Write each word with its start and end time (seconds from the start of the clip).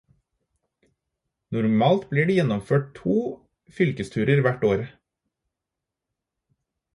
Normalt 1.57 2.07
blir 2.13 2.25
det 2.29 2.37
gjennomført 2.37 2.87
to 3.01 3.13
fylkesturer 3.81 4.43
hvert 4.49 4.67
år. 4.71 4.83